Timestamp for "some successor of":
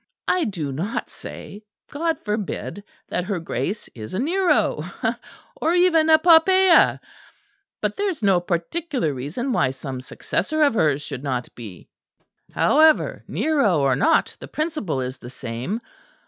9.69-10.73